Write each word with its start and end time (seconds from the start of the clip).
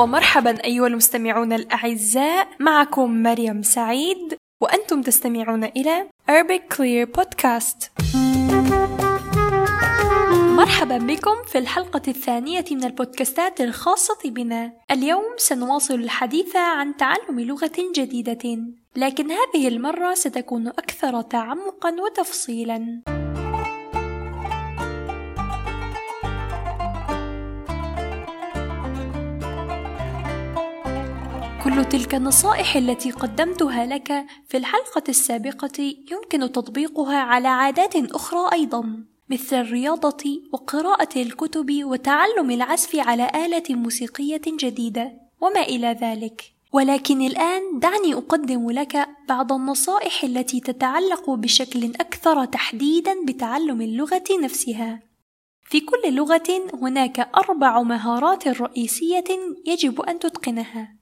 ومرحبا 0.00 0.64
أيها 0.64 0.86
المستمعون 0.86 1.52
الأعزاء 1.52 2.48
معكم 2.60 3.22
مريم 3.22 3.62
سعيد 3.62 4.36
وأنتم 4.62 5.02
تستمعون 5.02 5.64
إلى 5.64 6.06
Arabic 6.30 6.74
Clear 6.74 7.20
Podcast. 7.20 8.04
مرحبا 10.56 10.98
بكم 10.98 11.42
في 11.46 11.58
الحلقة 11.58 12.02
الثانية 12.08 12.64
من 12.70 12.84
البودكاستات 12.84 13.60
الخاصة 13.60 14.18
بنا. 14.24 14.72
اليوم 14.90 15.24
سنواصل 15.36 15.94
الحديث 15.94 16.56
عن 16.56 16.96
تعلم 16.96 17.40
لغة 17.40 17.72
جديدة 17.94 18.58
لكن 18.96 19.30
هذه 19.30 19.68
المرة 19.68 20.14
ستكون 20.14 20.68
أكثر 20.68 21.22
تعمقا 21.22 21.96
وتفصيلا. 22.00 23.02
كل 31.64 31.84
تلك 31.84 32.14
النصائح 32.14 32.76
التي 32.76 33.10
قدمتها 33.10 33.86
لك 33.86 34.26
في 34.48 34.56
الحلقة 34.56 35.02
السابقة 35.08 35.94
يمكن 36.10 36.52
تطبيقها 36.52 37.16
على 37.16 37.48
عادات 37.48 37.96
أخرى 37.96 38.52
أيضا 38.52 39.04
مثل 39.30 39.56
الرياضة 39.56 40.42
وقراءة 40.52 41.22
الكتب 41.22 41.84
وتعلم 41.84 42.50
العزف 42.50 42.96
على 42.96 43.30
آلة 43.46 43.62
موسيقية 43.70 44.40
جديدة 44.46 45.12
وما 45.40 45.62
إلى 45.62 45.98
ذلك. 46.00 46.42
ولكن 46.72 47.22
الآن 47.22 47.78
دعني 47.78 48.14
أقدم 48.14 48.70
لك 48.70 49.08
بعض 49.28 49.52
النصائح 49.52 50.24
التي 50.24 50.60
تتعلق 50.60 51.30
بشكل 51.30 51.84
أكثر 51.84 52.44
تحديدا 52.44 53.14
بتعلم 53.26 53.80
اللغة 53.80 54.24
نفسها. 54.42 55.00
في 55.62 55.80
كل 55.80 56.14
لغة 56.14 56.70
هناك 56.82 57.30
أربع 57.36 57.82
مهارات 57.82 58.48
رئيسية 58.48 59.24
يجب 59.66 60.00
أن 60.00 60.18
تتقنها. 60.18 60.99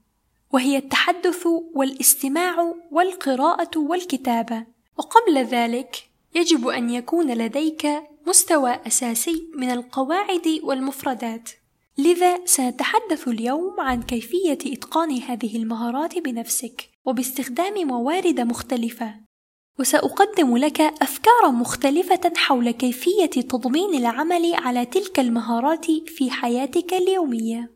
وهي 0.53 0.77
التحدث 0.77 1.47
والاستماع 1.75 2.75
والقراءة 2.91 3.79
والكتابة. 3.79 4.67
وقبل 4.99 5.39
ذلك 5.39 6.09
يجب 6.35 6.69
أن 6.69 6.91
يكون 6.91 7.31
لديك 7.31 7.87
مستوى 8.27 8.79
أساسي 8.87 9.49
من 9.55 9.71
القواعد 9.71 10.61
والمفردات. 10.63 11.51
لذا 11.99 12.45
سنتحدث 12.45 13.29
اليوم 13.29 13.81
عن 13.81 14.03
كيفية 14.03 14.59
إتقان 14.67 15.23
هذه 15.23 15.57
المهارات 15.57 16.19
بنفسك 16.19 16.89
وباستخدام 17.05 17.89
موارد 17.89 18.41
مختلفة. 18.41 19.15
وسأقدم 19.79 20.57
لك 20.57 20.81
أفكارا 20.81 21.51
مختلفة 21.51 22.33
حول 22.37 22.71
كيفية 22.71 23.27
تضمين 23.27 23.95
العمل 23.95 24.55
على 24.55 24.85
تلك 24.85 25.21
المهارات 25.21 25.87
في 26.07 26.31
حياتك 26.31 26.95
اليومية. 26.95 27.71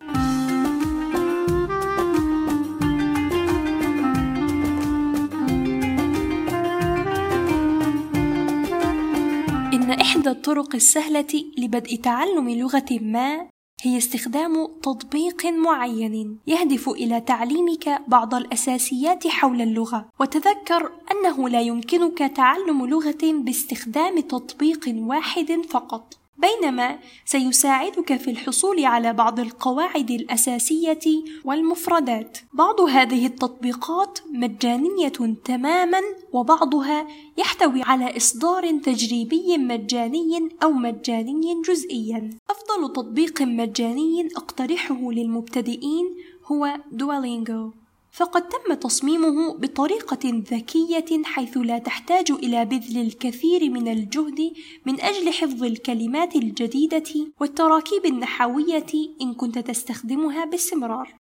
إحدى 10.02 10.30
الطرق 10.30 10.74
السهلة 10.74 11.44
لبدء 11.58 11.96
تعلم 11.96 12.50
لغة 12.50 12.86
ما 12.90 13.48
هي 13.82 13.98
استخدام 13.98 14.66
تطبيق 14.82 15.46
معين 15.46 16.38
يهدف 16.46 16.88
إلى 16.88 17.20
تعليمك 17.20 18.02
بعض 18.08 18.34
الأساسيات 18.34 19.26
حول 19.26 19.60
اللغة، 19.60 20.08
وتذكر 20.20 20.92
أنه 21.12 21.48
لا 21.48 21.60
يمكنك 21.60 22.18
تعلم 22.18 22.86
لغة 22.86 23.22
باستخدام 23.22 24.20
تطبيق 24.20 24.84
واحد 24.88 25.60
فقط. 25.68 26.21
بينما 26.42 26.98
سيساعدك 27.24 28.16
في 28.16 28.30
الحصول 28.30 28.84
على 28.84 29.12
بعض 29.12 29.40
القواعد 29.40 30.10
الأساسية 30.10 30.98
والمفردات. 31.44 32.38
بعض 32.52 32.80
هذه 32.80 33.26
التطبيقات 33.26 34.18
مجانية 34.32 35.12
تماما 35.44 36.00
وبعضها 36.32 37.08
يحتوي 37.38 37.82
على 37.82 38.16
إصدار 38.16 38.78
تجريبي 38.78 39.58
مجاني 39.58 40.48
أو 40.62 40.70
مجاني 40.70 41.62
جزئيا. 41.68 42.30
أفضل 42.50 42.92
تطبيق 42.92 43.42
مجاني 43.42 44.28
أقترحه 44.36 45.12
للمبتدئين 45.12 46.06
هو 46.46 46.76
دوالينغو 46.92 47.72
فقد 48.12 48.48
تم 48.48 48.74
تصميمه 48.74 49.54
بطريقة 49.54 50.18
ذكية 50.24 51.22
حيث 51.24 51.56
لا 51.56 51.78
تحتاج 51.78 52.30
إلى 52.30 52.64
بذل 52.64 53.00
الكثير 53.00 53.70
من 53.70 53.88
الجهد 53.88 54.52
من 54.86 55.00
أجل 55.00 55.32
حفظ 55.32 55.64
الكلمات 55.64 56.36
الجديدة 56.36 57.32
والتراكيب 57.40 58.06
النحوية 58.06 58.86
إن 59.22 59.34
كنت 59.34 59.58
تستخدمها 59.58 60.44
باستمرار. 60.44 61.14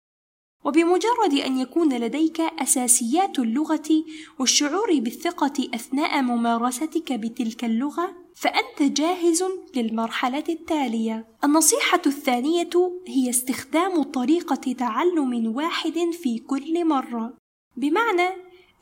وبمجرد 0.65 1.33
أن 1.45 1.57
يكون 1.57 1.93
لديك 1.93 2.41
أساسيات 2.41 3.39
اللغة 3.39 4.03
والشعور 4.39 4.99
بالثقة 4.99 5.69
أثناء 5.73 6.21
ممارستك 6.21 7.13
بتلك 7.13 7.65
اللغة، 7.65 8.20
فأنت 8.35 8.91
جاهز 8.97 9.43
للمرحلة 9.75 10.43
التالية. 10.49 11.27
النصيحة 11.43 12.01
الثانية 12.05 12.69
هي 13.07 13.29
استخدام 13.29 14.03
طريقة 14.03 14.73
تعلم 14.73 15.55
واحد 15.55 15.99
في 16.11 16.39
كل 16.39 16.85
مرة، 16.85 17.33
بمعنى 17.77 18.29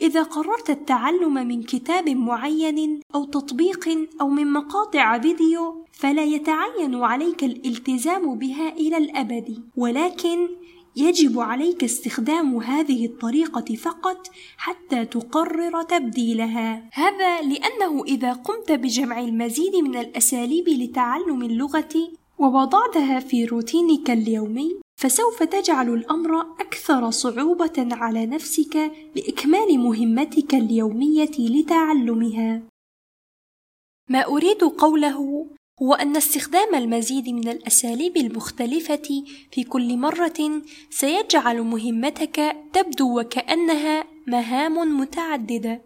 إذا 0.01 0.23
قررت 0.23 0.69
التعلم 0.69 1.33
من 1.33 1.63
كتاب 1.63 2.09
معين 2.09 3.01
أو 3.15 3.25
تطبيق 3.25 3.89
أو 4.21 4.29
من 4.29 4.53
مقاطع 4.53 5.19
فيديو 5.19 5.85
فلا 5.91 6.23
يتعين 6.23 6.95
عليك 6.95 7.43
الالتزام 7.43 8.35
بها 8.35 8.69
إلى 8.69 8.97
الأبد، 8.97 9.63
ولكن 9.77 10.47
يجب 10.95 11.39
عليك 11.39 11.83
استخدام 11.83 12.57
هذه 12.57 13.05
الطريقة 13.05 13.75
فقط 13.75 14.27
حتى 14.57 15.05
تقرر 15.05 15.83
تبديلها. 15.83 16.89
هذا 16.93 17.41
لأنه 17.41 18.03
إذا 18.03 18.33
قمت 18.33 18.71
بجمع 18.71 19.19
المزيد 19.19 19.75
من 19.75 19.95
الأساليب 19.95 20.69
لتعلم 20.69 21.41
اللغة 21.41 22.11
ووضعتها 22.39 23.19
في 23.19 23.45
روتينك 23.45 24.11
اليومي، 24.11 24.79
فسوف 25.01 25.43
تجعل 25.43 25.93
الأمر 25.93 26.41
أكثر 26.41 27.09
صعوبة 27.09 27.87
على 27.91 28.25
نفسك 28.25 28.91
لإكمال 29.15 29.79
مهمتك 29.79 30.55
اليومية 30.55 31.31
لتعلمها. 31.39 32.61
ما 34.09 34.25
أريد 34.25 34.63
قوله 34.63 35.47
هو 35.81 35.93
أن 35.93 36.15
استخدام 36.15 36.75
المزيد 36.75 37.29
من 37.29 37.47
الأساليب 37.47 38.17
المختلفة 38.17 39.23
في 39.51 39.63
كل 39.63 39.97
مرة 39.97 40.61
سيجعل 40.89 41.61
مهمتك 41.61 42.57
تبدو 42.73 43.19
وكأنها 43.19 44.05
مهام 44.27 44.99
متعددة، 44.99 45.81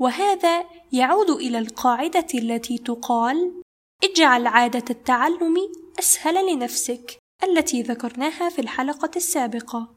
وهذا 0.00 0.64
يعود 0.92 1.30
إلى 1.30 1.58
القاعدة 1.58 2.26
التي 2.34 2.78
تقال: 2.78 3.62
اجعل 4.04 4.46
عادة 4.46 4.84
التعلم 4.90 5.56
أسهل 5.98 6.54
لنفسك، 6.54 7.18
التي 7.44 7.82
ذكرناها 7.82 8.48
في 8.48 8.58
الحلقة 8.58 9.10
السابقة. 9.16 9.94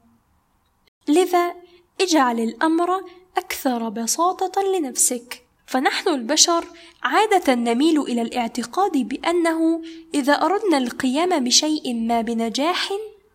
لذا 1.08 1.54
اجعل 2.00 2.40
الأمر 2.40 3.04
أكثر 3.36 3.88
بساطة 3.88 4.62
لنفسك. 4.62 5.43
فنحن 5.66 6.08
البشر 6.08 6.64
عادة 7.02 7.54
نميل 7.54 8.00
إلى 8.00 8.22
الاعتقاد 8.22 8.96
بأنه 8.98 9.82
إذا 10.14 10.32
أردنا 10.32 10.78
القيام 10.78 11.44
بشيء 11.44 11.94
ما 11.94 12.20
بنجاح 12.20 12.92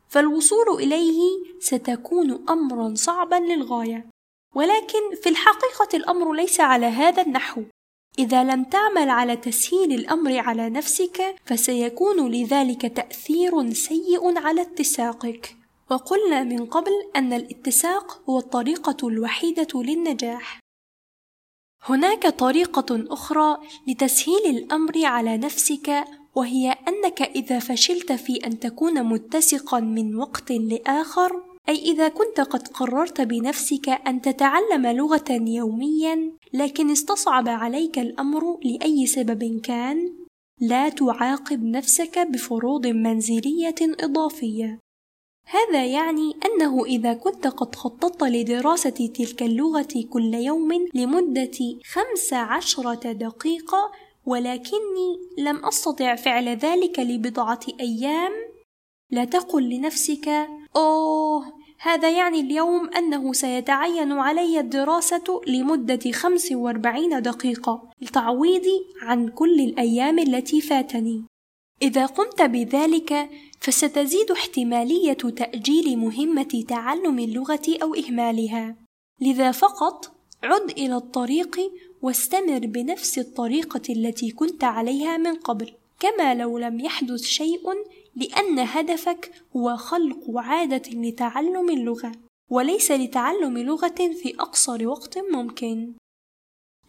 فالوصول 0.08 0.76
إليه 0.80 1.20
ستكون 1.60 2.46
أمرا 2.50 2.94
صعبا 2.96 3.36
للغاية. 3.36 4.06
ولكن 4.56 5.16
في 5.24 5.30
الحقيقة 5.30 5.90
الأمر 5.94 6.34
ليس 6.34 6.60
على 6.60 6.86
هذا 6.86 7.22
النحو. 7.22 7.64
إذا 8.20 8.44
لم 8.44 8.64
تعمل 8.64 9.10
على 9.10 9.36
تسهيل 9.36 9.94
الأمر 9.94 10.38
على 10.38 10.70
نفسك 10.70 11.36
فسيكون 11.46 12.32
لذلك 12.32 12.82
تأثير 12.82 13.74
سيء 13.74 14.38
على 14.38 14.62
اتساقك. 14.62 15.56
وقلنا 15.92 16.44
من 16.44 16.66
قبل 16.66 16.92
أن 17.16 17.34
الاتساق 17.34 18.22
هو 18.30 18.40
الطريقة 18.40 19.08
الوحيدة 19.08 19.68
للنجاح. 19.76 20.60
هناك 21.84 22.28
طريقة 22.28 23.06
أخرى 23.10 23.58
لتسهيل 23.88 24.46
الأمر 24.46 25.06
على 25.06 25.38
نفسك 25.38 26.04
وهي 26.36 26.72
أنك 26.72 27.22
إذا 27.22 27.60
فشلت 27.60 28.12
في 28.12 28.36
أن 28.36 28.60
تكون 28.60 29.04
متسقا 29.04 29.80
من 29.80 30.16
وقت 30.16 30.52
لآخر 30.52 31.42
أي 31.70 31.76
إذا 31.76 32.08
كنت 32.08 32.42
قد 32.42 32.68
قررت 32.68 33.22
بنفسك 33.22 33.90
أن 33.90 34.22
تتعلم 34.22 34.88
لغة 34.88 35.26
يوميا 35.30 36.32
لكن 36.54 36.92
استصعب 36.92 37.50
عليك 37.50 38.00
الأمر 38.00 38.60
لأي 38.64 39.06
سبب 39.06 39.62
كان 39.64 40.14
لا 40.62 40.90
تعاقب 40.90 41.64
نفسك 41.64 42.20
بفروض 42.20 42.88
منزلية 42.88 43.76
إضافية. 43.82 44.80
هذا 45.52 45.86
يعني 45.86 46.36
أنه 46.46 46.86
إذا 46.86 47.14
كنت 47.14 47.48
قد 47.48 47.76
خططت 47.76 48.24
لدراسة 48.24 48.90
تلك 48.90 49.44
اللغة 49.44 50.06
كل 50.10 50.34
يوم 50.34 50.88
لمدة 50.94 51.58
خمس 51.92 52.34
عشرة 52.34 53.12
دقيقة 53.12 53.92
ولكني 54.26 55.20
لم 55.38 55.66
أستطع 55.66 56.16
فعل 56.16 56.50
ذلك 56.50 57.00
لبضعة 57.00 57.60
أيام 57.80 58.32
لا 59.12 59.26
تقل 59.26 59.70
لنفسك 59.70 60.48
أوه 60.76 61.60
هذا 61.82 62.10
يعني 62.10 62.40
اليوم 62.40 62.90
أنه 62.90 63.34
سيتعين 63.34 64.12
علي 64.12 64.60
الدراسة 64.60 65.42
لمدة 65.48 66.12
45 66.12 67.22
دقيقة 67.22 67.90
لتعويضي 68.02 68.86
عن 69.02 69.28
كل 69.28 69.60
الأيام 69.60 70.20
التي 70.20 70.62
فاتني. 70.62 71.24
إذا 71.82 72.06
قمت 72.06 72.42
بذلك 72.42 73.30
فستزيد 73.62 74.32
احتمالية 74.32 75.14
تأجيل 75.14 75.98
مهمة 75.98 76.64
تعلم 76.68 77.20
اللغة 77.20 77.78
أو 77.82 77.96
إهمالها. 77.96 78.76
لذا 79.22 79.52
فقط 79.52 80.12
عد 80.44 80.70
إلى 80.72 80.96
الطريق 80.96 81.60
واستمر 82.02 82.60
بنفس 82.60 83.20
الطريقة 83.20 83.82
التي 83.90 84.32
كنت 84.32 84.64
عليها 84.64 85.18
من 85.18 85.36
قبل، 85.36 85.72
كما 86.00 86.36
لو 86.36 86.58
لم 86.58 86.80
يحدث 86.80 87.22
شيء 87.22 87.64
لأن 88.16 88.60
هدفك 88.60 89.32
هو 89.56 89.78
خلق 89.78 90.24
عادة 90.36 90.92
لتعلم 90.92 91.70
اللغة 91.70 92.12
وليس 92.50 92.92
لتعلم 92.92 93.58
لغة 93.58 94.14
في 94.24 94.36
أقصر 94.40 94.88
وقت 94.88 95.18
ممكن. 95.18 95.94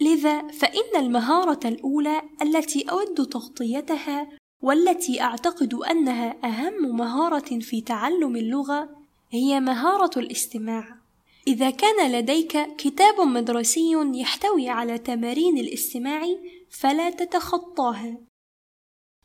لذا 0.01 0.49
فإن 0.49 0.97
المهارة 0.97 1.69
الأولى 1.69 2.23
التي 2.43 2.91
أود 2.91 3.27
تغطيتها 3.27 4.29
والتي 4.63 5.21
أعتقد 5.21 5.75
أنها 5.75 6.37
أهم 6.45 6.97
مهارة 6.97 7.59
في 7.61 7.81
تعلم 7.81 8.37
اللغة 8.37 8.89
هي 9.31 9.61
مهارة 9.61 10.19
الاستماع. 10.19 11.01
إذا 11.47 11.71
كان 11.71 12.13
لديك 12.13 12.77
كتاب 12.77 13.21
مدرسي 13.21 13.93
يحتوي 14.15 14.69
على 14.69 14.99
تمارين 14.99 15.59
الاستماع 15.59 16.23
فلا 16.71 17.11
تتخطاها 17.11 18.19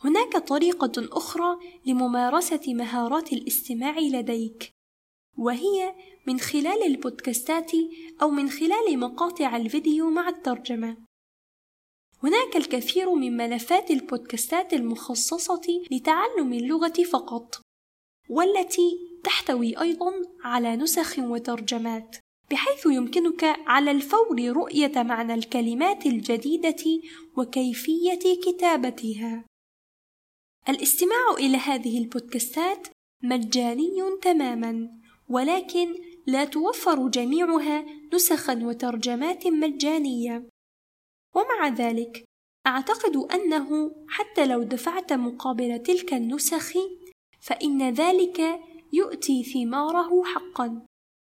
هناك 0.04 0.38
طريقة 0.38 0.92
أخرى 0.98 1.58
لممارسة 1.86 2.62
مهارات 2.68 3.34
الاستماع 3.34 4.00
لديك، 4.00 4.72
وهي 5.38 5.96
من 6.28 6.40
خلال 6.40 6.84
البودكاستات 6.84 7.72
أو 8.22 8.30
من 8.30 8.50
خلال 8.50 9.00
مقاطع 9.00 9.58
الفيديو 9.58 10.10
مع 10.10 10.30
الترجمة. 10.30 11.05
هناك 12.26 12.56
الكثير 12.56 13.16
من 13.16 13.38
ملفات 13.38 13.92
البودكاستات 13.92 14.74
المخصصة 14.74 15.62
لتعلم 15.92 16.54
اللغة 16.54 17.04
فقط، 17.12 17.62
والتي 18.30 19.20
تحتوي 19.24 19.82
أيضًا 19.82 20.12
على 20.44 20.76
نسخ 20.76 21.20
وترجمات، 21.20 22.18
بحيث 22.52 22.86
يمكنك 22.86 23.44
على 23.44 23.92
الفور 23.92 24.42
رؤية 24.42 24.92
معنى 24.96 25.34
الكلمات 25.34 26.06
الجديدة 26.06 27.02
وكيفية 27.38 28.40
كتابتها. 28.46 29.46
الاستماع 30.70 31.34
إلى 31.40 31.58
هذه 31.58 31.98
البودكاستات 31.98 32.88
مجاني 33.24 34.18
تماما 34.22 34.90
ولكن 35.30 35.96
لا 36.28 36.46
توفر 36.46 37.08
جميعها 37.08 37.86
نسخا 38.14 38.60
وترجمات 38.64 39.48
مجانية 39.48 40.50
ومع 41.36 41.68
ذلك 41.68 42.24
أعتقد 42.68 43.16
أنه 43.16 43.96
حتى 44.08 44.46
لو 44.46 44.64
دفعت 44.64 45.14
مقابل 45.14 45.80
تلك 45.80 46.14
النسخ 46.14 46.74
فإن 47.42 47.90
ذلك 47.90 48.60
يؤتي 48.94 49.44
ثماره 49.44 50.24
حقا. 50.24 50.86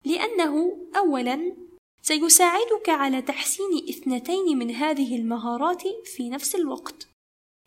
لأنه 0.05 0.77
أولا 0.97 1.57
سيساعدك 2.03 2.89
على 2.89 3.23
تحسين 3.23 3.89
إثنتين 3.89 4.59
من 4.59 4.71
هذه 4.71 5.17
المهارات 5.17 5.83
في 6.05 6.31
نفس 6.31 6.55
الوقت 6.55 7.09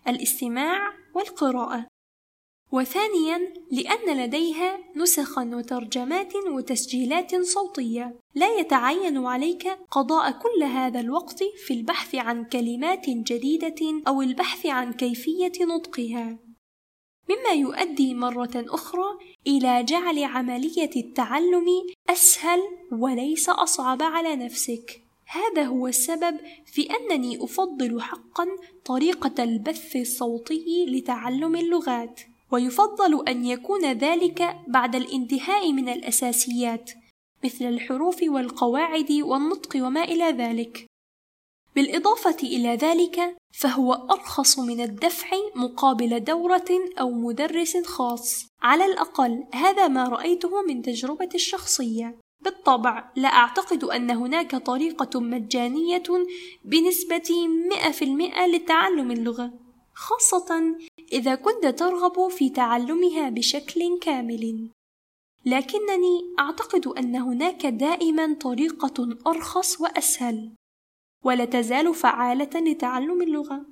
الاستماع 0.07 0.93
والقراءة. 1.15 1.87
وثانيا 2.71 3.53
لأن 3.71 4.17
لديها 4.17 4.79
نسخا 4.95 5.51
وترجمات 5.53 6.35
وتسجيلات 6.35 7.35
صوتية. 7.35 8.15
لا 8.35 8.59
يتعين 8.59 9.25
عليك 9.25 9.67
قضاء 9.91 10.31
كل 10.31 10.63
هذا 10.63 10.99
الوقت 10.99 11.43
في 11.43 11.73
البحث 11.73 12.15
عن 12.15 12.45
كلمات 12.45 13.09
جديدة 13.09 14.01
أو 14.07 14.21
البحث 14.21 14.65
عن 14.65 14.93
كيفية 14.93 15.51
نطقها. 15.61 16.37
مما 17.29 17.51
يؤدي 17.53 18.13
مرة 18.13 18.51
أخرى 18.55 19.17
إلى 19.47 19.83
جعل 19.83 20.23
عملية 20.23 20.89
التعلم 20.95 21.65
أسهل 22.09 22.59
وليس 22.91 23.49
أصعب 23.49 24.01
على 24.03 24.35
نفسك. 24.35 25.01
هذا 25.25 25.63
هو 25.63 25.87
السبب 25.87 26.37
في 26.65 26.87
أنني 26.89 27.43
أفضل 27.43 28.01
حقا 28.01 28.47
طريقة 28.85 29.43
البث 29.43 29.95
الصوتي 29.95 30.85
لتعلم 30.85 31.55
اللغات، 31.55 32.19
ويفضل 32.51 33.27
أن 33.27 33.45
يكون 33.45 33.91
ذلك 33.91 34.57
بعد 34.67 34.95
الانتهاء 34.95 35.71
من 35.71 35.89
الأساسيات 35.89 36.91
مثل 37.43 37.65
الحروف 37.65 38.23
والقواعد 38.23 39.11
والنطق 39.11 39.85
وما 39.85 40.03
إلى 40.03 40.25
ذلك. 40.25 40.85
بالإضافة 41.75 42.37
إلى 42.43 42.75
ذلك، 42.75 43.35
فهو 43.53 43.93
أرخص 43.93 44.59
من 44.59 44.81
الدفع 44.81 45.27
مقابل 45.55 46.19
دورة 46.19 46.69
أو 46.99 47.11
مدرس 47.11 47.77
خاص، 47.77 48.45
على 48.61 48.85
الأقل 48.85 49.43
هذا 49.53 49.87
ما 49.87 50.03
رأيته 50.03 50.61
من 50.61 50.81
تجربتي 50.81 51.35
الشخصية. 51.35 52.19
بالطبع 52.41 53.11
لا 53.15 53.29
أعتقد 53.29 53.83
أن 53.83 54.11
هناك 54.11 54.55
طريقة 54.55 55.19
مجانية 55.19 56.03
بنسبة 56.65 57.47
مئة 57.69 57.91
في 57.91 58.05
المئة 58.05 58.47
لتعلم 58.47 59.11
اللغة 59.11 59.53
خاصة 59.99 60.77
إذا 61.11 61.35
كنت 61.35 61.65
ترغب 61.65 62.27
في 62.27 62.49
تعلمها 62.49 63.29
بشكل 63.29 63.99
كامل. 64.01 64.69
لكنني 65.45 66.35
أعتقد 66.39 66.87
أن 66.87 67.15
هناك 67.15 67.65
دائما 67.65 68.33
طريقة 68.33 69.17
أرخص 69.27 69.81
وأسهل 69.81 70.55
ولا 71.25 71.45
تزال 71.45 71.95
فعالة 71.95 72.59
لتعلم 72.71 73.21
اللغة. 73.21 73.65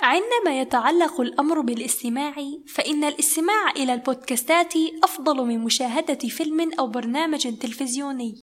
عندما 0.00 0.60
يتعلق 0.60 1.20
الأمر 1.20 1.60
بالاستماع 1.60 2.34
فإن 2.74 3.04
الاستماع 3.04 3.70
إلى 3.70 3.94
البودكاستات 3.94 4.74
أفضل 5.04 5.46
من 5.46 5.58
مشاهدة 5.58 6.28
فيلم 6.28 6.72
أو 6.78 6.86
برنامج 6.86 7.58
تلفزيوني. 7.58 8.40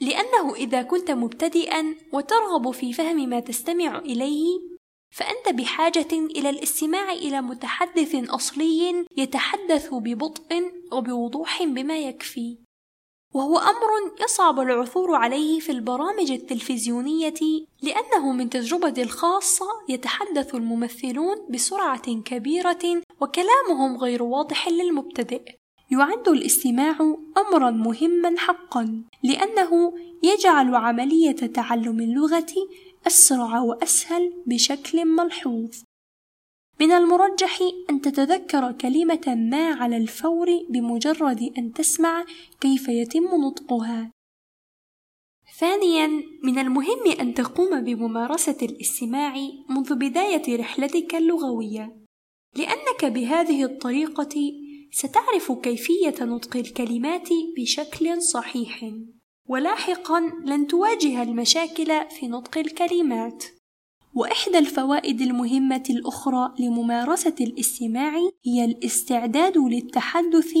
لأنه 0.00 0.54
إذا 0.54 0.82
كنت 0.82 1.10
مبتدئا 1.10 1.94
وترغب 2.12 2.70
في 2.70 2.92
فهم 2.92 3.28
ما 3.28 3.40
تستمع 3.40 3.98
إليه 3.98 4.69
فأنت 5.10 5.48
بحاجة 5.48 6.12
إلى 6.12 6.50
الاستماع 6.50 7.12
إلى 7.12 7.40
متحدث 7.40 8.14
أصلي 8.14 9.04
يتحدث 9.16 9.94
ببطء 9.94 10.72
وبوضوح 10.92 11.62
بما 11.62 11.98
يكفي 11.98 12.58
وهو 13.34 13.58
أمر 13.58 14.14
يصعب 14.24 14.60
العثور 14.60 15.14
عليه 15.14 15.60
في 15.60 15.72
البرامج 15.72 16.30
التلفزيونية 16.30 17.34
لأنه 17.82 18.32
من 18.32 18.50
تجربتي 18.50 19.02
الخاصة 19.02 19.66
يتحدث 19.88 20.54
الممثلون 20.54 21.36
بسرعة 21.50 22.14
كبيرة 22.14 23.02
وكلامهم 23.20 23.96
غير 23.96 24.22
واضح 24.22 24.68
للمبتدئ. 24.68 25.42
يعد 25.90 26.28
الاستماع 26.28 26.96
أمرا 27.38 27.70
مهما 27.70 28.34
حقا 28.38 29.02
لأنه 29.22 29.92
يجعل 30.22 30.74
عملية 30.74 31.32
تعلم 31.32 32.00
اللغة 32.00 32.54
أسرع 33.06 33.60
وأسهل 33.60 34.32
بشكل 34.46 35.04
ملحوظ. 35.04 35.76
من 36.80 36.92
المرجح 36.92 37.58
أن 37.90 38.00
تتذكر 38.00 38.72
كلمة 38.72 39.34
ما 39.50 39.74
على 39.74 39.96
الفور 39.96 40.48
بمجرد 40.70 41.52
أن 41.58 41.72
تسمع 41.72 42.24
كيف 42.60 42.88
يتم 42.88 43.24
نطقها. 43.24 44.10
ثانيا 45.58 46.06
من 46.42 46.58
المهم 46.58 47.06
أن 47.20 47.34
تقوم 47.34 47.80
بممارسة 47.80 48.56
الاستماع 48.62 49.34
منذ 49.68 49.94
بداية 49.94 50.56
رحلتك 50.56 51.14
اللغوية، 51.14 51.96
لأنك 52.56 53.04
بهذه 53.04 53.64
الطريقة 53.64 54.52
ستعرف 54.92 55.52
كيفية 55.52 56.14
نطق 56.20 56.56
الكلمات 56.56 57.28
بشكل 57.56 58.22
صحيح، 58.22 58.92
ولاحقا 59.50 60.20
لن 60.44 60.66
تواجه 60.66 61.22
المشاكل 61.22 62.10
في 62.10 62.28
نطق 62.28 62.58
الكلمات. 62.58 63.44
وإحدى 64.14 64.58
الفوائد 64.58 65.20
المهمة 65.20 65.82
الأخرى 65.90 66.54
لممارسة 66.58 67.34
الاستماع 67.40 68.12
هي 68.46 68.64
الاستعداد 68.64 69.58
للتحدث 69.58 70.54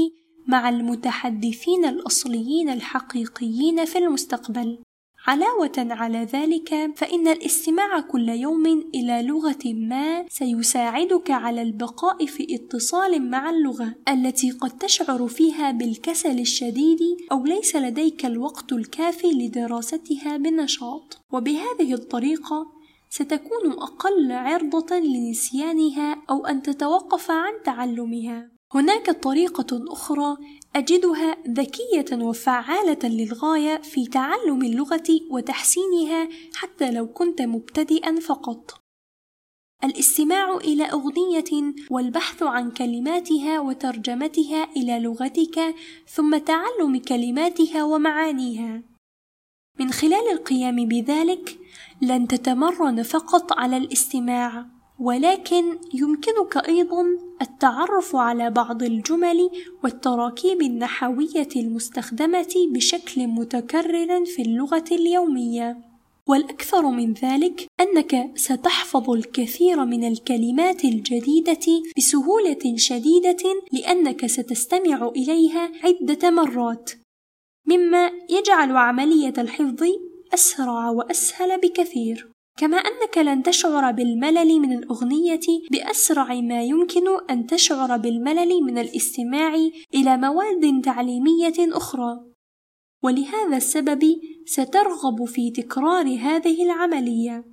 مع 0.46 0.68
المتحدثين 0.68 1.84
الأصليين 1.84 2.68
الحقيقيين 2.68 3.84
في 3.84 3.98
المستقبل. 3.98 4.78
علاوة 5.26 5.72
على 5.78 6.24
ذلك 6.24 6.90
فإن 6.96 7.28
الاستماع 7.28 8.00
كل 8.00 8.28
يوم 8.28 8.66
إلى 8.94 9.22
لغة 9.22 9.64
ما 9.64 10.28
سيساعدك 10.28 11.30
على 11.30 11.62
البقاء 11.62 12.26
في 12.26 12.54
اتصال 12.54 13.30
مع 13.30 13.50
اللغة 13.50 13.94
التي 14.08 14.50
قد 14.50 14.70
تشعر 14.70 15.28
فيها 15.28 15.70
بالكسل 15.70 16.40
الشديد 16.40 16.98
أو 17.32 17.44
ليس 17.44 17.76
لديك 17.76 18.26
الوقت 18.26 18.72
الكافي 18.72 19.26
لدراستها 19.26 20.36
بنشاط 20.36 21.20
وبهذه 21.32 21.94
الطريقة 21.94 22.66
ستكون 23.10 23.72
أقل 23.72 24.32
عرضة 24.32 24.96
لنسيانها 24.96 26.22
أو 26.30 26.46
أن 26.46 26.62
تتوقف 26.62 27.30
عن 27.30 27.52
تعلمها. 27.64 28.59
هناك 28.74 29.10
طريقة 29.10 29.92
أخرى 29.92 30.36
أجدها 30.76 31.36
ذكية 31.48 32.24
وفعالة 32.24 33.08
للغاية 33.08 33.76
في 33.82 34.06
تعلم 34.06 34.62
اللغة 34.62 35.20
وتحسينها 35.30 36.28
حتى 36.54 36.90
لو 36.90 37.06
كنت 37.06 37.42
مبتدئا 37.42 38.20
فقط. 38.20 38.80
الاستماع 39.84 40.56
إلى 40.56 40.84
أغنية 40.84 41.74
والبحث 41.90 42.42
عن 42.42 42.70
كلماتها 42.70 43.60
وترجمتها 43.60 44.64
إلى 44.76 44.98
لغتك 45.00 45.74
ثم 46.08 46.38
تعلم 46.38 46.98
كلماتها 47.08 47.84
ومعانيها. 47.84 48.82
من 49.80 49.92
خلال 49.92 50.32
القيام 50.32 50.76
بذلك 50.88 51.58
لن 52.02 52.28
تتمرن 52.28 53.02
فقط 53.02 53.52
على 53.52 53.76
الاستماع 53.76 54.79
ولكن 55.00 55.78
يمكنك 55.94 56.56
أيضا 56.68 57.04
التعرف 57.42 58.16
على 58.16 58.50
بعض 58.50 58.82
الجمل 58.82 59.50
والتراكيب 59.84 60.62
النحوية 60.62 61.48
المستخدمة 61.56 62.54
بشكل 62.74 63.26
متكرر 63.26 64.24
في 64.24 64.42
اللغة 64.42 64.84
اليومية. 64.92 65.76
والأكثر 66.28 66.90
من 66.90 67.12
ذلك 67.12 67.66
أنك 67.80 68.30
ستحفظ 68.34 69.10
الكثير 69.10 69.84
من 69.84 70.04
الكلمات 70.04 70.84
الجديدة 70.84 71.82
بسهولة 71.96 72.76
شديدة 72.76 73.62
لأنك 73.72 74.26
ستستمع 74.26 75.08
إليها 75.16 75.70
عدة 75.84 76.30
مرات. 76.30 76.90
مما 77.66 78.10
يجعل 78.30 78.76
عملية 78.76 79.34
الحفظ 79.38 79.84
أسرع 80.34 80.90
وأسهل 80.90 81.60
بكثير. 81.60 82.30
كما 82.60 82.76
أنك 82.76 83.18
لن 83.18 83.42
تشعر 83.42 83.90
بالملل 83.90 84.60
من 84.60 84.72
الأغنية 84.72 85.40
بأسرع 85.70 86.34
ما 86.34 86.62
يمكن 86.62 87.04
أن 87.30 87.46
تشعر 87.46 87.96
بالملل 87.96 88.62
من 88.62 88.78
الاستماع 88.78 89.54
إلى 89.94 90.16
مواد 90.16 90.82
تعليمية 90.84 91.54
أخرى، 91.58 92.20
ولهذا 93.02 93.56
السبب 93.56 94.20
سترغب 94.46 95.24
في 95.24 95.50
تكرار 95.50 96.06
هذه 96.06 96.64
العملية، 96.64 97.44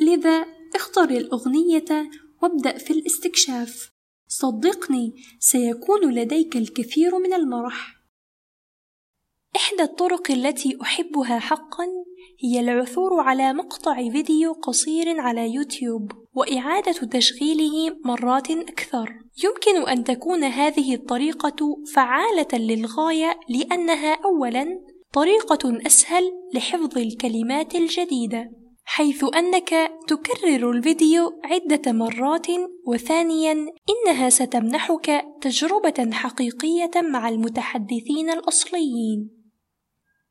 لذا 0.00 0.46
اختر 0.74 1.10
الأغنية 1.10 2.10
وابدأ 2.42 2.78
في 2.78 2.90
الاستكشاف، 2.90 3.90
صدقني 4.28 5.14
سيكون 5.38 6.14
لديك 6.14 6.56
الكثير 6.56 7.18
من 7.18 7.32
المرح. 7.32 7.95
إحدى 9.56 9.82
الطرق 9.82 10.30
التي 10.30 10.78
أحبها 10.82 11.38
حقًا 11.38 11.86
هي 12.44 12.60
العثور 12.60 13.20
على 13.20 13.52
مقطع 13.52 13.94
فيديو 13.94 14.52
قصير 14.52 15.20
على 15.20 15.54
يوتيوب 15.54 16.12
وإعادة 16.34 16.92
تشغيله 16.92 17.96
مرات 18.04 18.50
أكثر. 18.50 19.12
يمكن 19.44 19.88
أن 19.90 20.04
تكون 20.04 20.44
هذه 20.44 20.94
الطريقة 20.94 21.76
فعالة 21.94 22.48
للغاية 22.52 23.40
لأنها 23.48 24.18
أولاً 24.24 24.80
طريقة 25.12 25.86
أسهل 25.86 26.22
لحفظ 26.54 26.98
الكلمات 26.98 27.74
الجديدة، 27.74 28.50
حيث 28.84 29.24
أنك 29.34 29.90
تكرر 30.08 30.70
الفيديو 30.70 31.40
عدة 31.44 31.92
مرات، 31.92 32.46
وثانياً 32.86 33.66
إنها 33.90 34.30
ستمنحك 34.30 35.24
تجربة 35.40 36.10
حقيقية 36.12 36.90
مع 36.96 37.28
المتحدثين 37.28 38.30
الأصليين. 38.30 39.35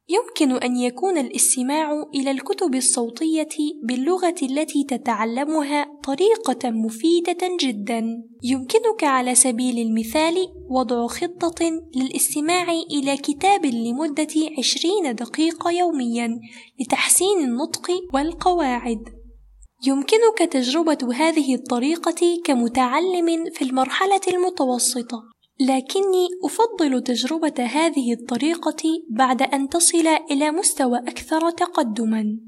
يمكن 0.10 0.64
أن 0.64 0.76
يكون 0.76 1.18
الاستماع 1.18 2.04
إلى 2.16 2.32
الكتب 2.32 2.76
الصوتية 2.76 3.48
باللغة 3.84 4.36
التي 4.44 4.84
تتعلمها 4.84 5.88
طريقة 6.04 6.70
مفيدة 6.70 7.58
جدا. 7.62 8.24
يمكنك 8.44 9.04
على 9.04 9.36
سبيل 9.36 9.88
المثال 9.88 10.48
وضع 10.70 11.08
خطة 11.08 11.82
للاستماع 11.96 12.72
إلى 12.72 13.18
كتاب 13.18 13.66
لمدة 13.66 14.34
عشرين 14.58 15.16
دقيقة 15.16 15.72
يوميا 15.72 16.40
لتحسين 16.80 17.40
النطق 17.40 17.92
والقواعد. 18.14 19.04
يمكنك 19.88 20.52
تجربة 20.52 21.14
هذه 21.14 21.56
الطريقة 21.56 22.42
كمتعلم 22.46 23.50
في 23.50 23.62
المرحلة 23.62 24.22
المتوسطة 24.28 25.35
لكني 25.60 26.28
أفضل 26.44 27.02
تجربة 27.04 27.64
هذه 27.64 28.14
الطريقة 28.14 28.84
بعد 29.10 29.42
أن 29.42 29.70
تصل 29.70 30.08
إلى 30.32 30.52
مستوى 30.52 30.98
أكثر 30.98 31.50
تقدمًا، 31.50 32.40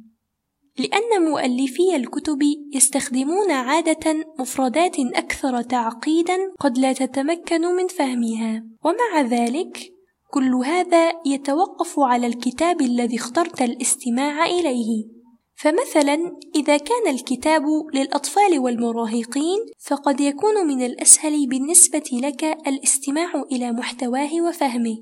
لأن 0.80 1.30
مؤلفي 1.30 1.96
الكتب 1.96 2.40
يستخدمون 2.74 3.52
عادة 3.52 4.26
مفردات 4.40 5.00
أكثر 5.00 5.62
تعقيدًا 5.62 6.38
قد 6.60 6.78
لا 6.78 6.94
تتمكن 6.94 7.62
من 7.62 7.88
فهمها، 7.88 8.64
ومع 8.86 9.22
ذلك 9.22 9.94
كل 10.32 10.56
هذا 10.56 11.12
يتوقف 11.26 12.00
على 12.00 12.28
الكتاب 12.28 12.82
الذي 12.82 13.16
اخترت 13.16 13.62
الاستماع 13.62 14.46
إليه. 14.46 15.17
فمثلا 15.58 16.38
إذا 16.56 16.78
كان 16.78 17.08
الكتاب 17.08 17.64
للأطفال 17.94 18.60
والمراهقين 18.60 19.60
فقد 19.80 20.22
يكون 20.22 20.68
من 20.68 20.86
الأسهل 20.86 21.48
بالنسبة 21.48 22.10
لك 22.14 22.44
الاستماع 22.44 23.44
إلى 23.52 23.72
محتواه 23.72 24.42
وفهمه. 24.42 24.98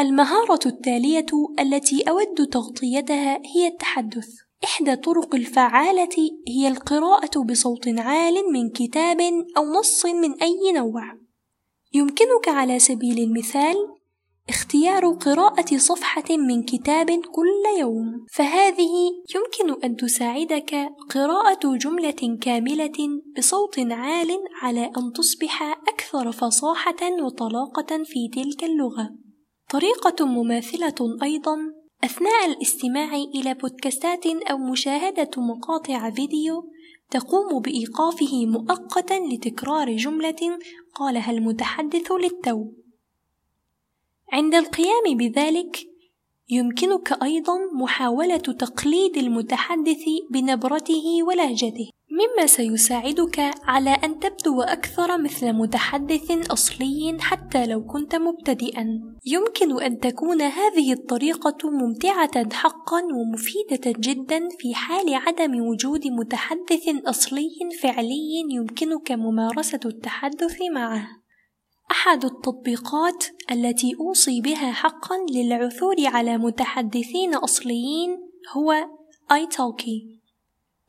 المهارة 0.00 0.60
التالية 0.66 1.26
التي 1.60 2.02
أود 2.02 2.46
تغطيتها 2.52 3.40
هي 3.54 3.66
التحدث. 3.66 4.28
إحدى 4.64 4.92
الطرق 4.92 5.34
الفعالة 5.34 6.30
هي 6.48 6.68
القراءة 6.68 7.44
بصوت 7.44 7.88
عال 7.88 8.34
من 8.52 8.70
كتاب 8.70 9.20
أو 9.56 9.64
نص 9.64 10.06
من 10.06 10.42
أي 10.42 10.72
نوع. 10.74 11.18
يمكنك 11.92 12.48
على 12.48 12.78
سبيل 12.78 13.18
المثال 13.18 13.76
اختيار 14.48 15.06
قراءة 15.06 15.76
صفحة 15.76 16.24
من 16.30 16.62
كتاب 16.62 17.06
كل 17.10 17.80
يوم، 17.80 18.26
فهذه 18.32 18.94
يمكن 19.34 19.82
أن 19.84 19.96
تساعدك 19.96 20.88
قراءة 21.10 21.76
جملة 21.76 22.38
كاملة 22.40 22.92
بصوت 23.38 23.78
عال 23.78 24.30
على 24.62 24.84
أن 24.84 25.12
تصبح 25.12 25.62
أكثر 25.62 26.32
فصاحة 26.32 27.22
وطلاقة 27.22 28.02
في 28.04 28.28
تلك 28.32 28.64
اللغة. 28.64 29.10
طريقة 29.70 30.26
مماثلة 30.26 31.16
أيضًا 31.22 31.56
أثناء 32.04 32.46
الاستماع 32.46 33.14
إلى 33.14 33.54
بودكاستات 33.54 34.26
أو 34.26 34.58
مشاهدة 34.58 35.30
مقاطع 35.36 36.10
فيديو 36.10 36.62
تقوم 37.10 37.60
بإيقافه 37.60 38.46
مؤقتًا 38.46 39.20
لتكرار 39.20 39.96
جملة 39.96 40.58
قالها 40.94 41.30
المتحدث 41.30 42.12
للتو. 42.12 42.81
عند 44.32 44.54
القيام 44.54 45.16
بذلك 45.16 45.76
يمكنك 46.50 47.22
أيضا 47.22 47.54
محاولة 47.74 48.36
تقليد 48.36 49.16
المتحدث 49.16 50.04
بنبرته 50.30 51.22
ولهجته. 51.22 51.90
مما 52.10 52.46
سيساعدك 52.46 53.50
على 53.64 53.90
أن 53.90 54.18
تبدو 54.18 54.62
أكثر 54.62 55.22
مثل 55.22 55.52
متحدث 55.52 56.50
أصلي 56.50 57.16
حتى 57.20 57.66
لو 57.66 57.84
كنت 57.84 58.14
مبتدئا. 58.14 58.86
يمكن 59.26 59.82
أن 59.82 59.98
تكون 59.98 60.42
هذه 60.42 60.92
الطريقة 60.92 61.70
ممتعة 61.70 62.54
حقا 62.54 63.02
ومفيدة 63.02 63.92
جدا 63.98 64.48
في 64.58 64.74
حال 64.74 65.14
عدم 65.14 65.60
وجود 65.60 66.06
متحدث 66.06 66.88
أصلي 67.06 67.50
فعلي 67.82 68.44
يمكنك 68.50 69.12
ممارسة 69.12 69.80
التحدث 69.84 70.56
معه. 70.74 71.21
أحد 71.92 72.24
التطبيقات 72.24 73.24
التي 73.50 73.96
أوصي 74.00 74.40
بها 74.40 74.72
حقًا 74.72 75.16
للعثور 75.30 75.96
على 76.06 76.38
متحدثين 76.38 77.34
أصليين 77.34 78.10
هو 78.56 78.86
italki 79.32 80.22